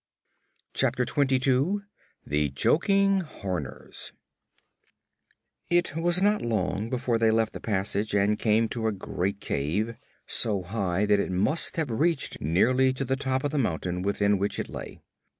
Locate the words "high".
10.63-11.05